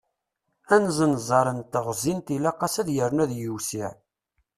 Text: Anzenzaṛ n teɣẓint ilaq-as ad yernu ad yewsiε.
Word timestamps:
Anzenzaṛ 0.75 1.47
n 1.57 1.59
teɣẓint 1.71 2.27
ilaq-as 2.35 2.75
ad 2.81 2.89
yernu 2.95 3.21
ad 3.23 3.31
yewsiε. 3.39 3.89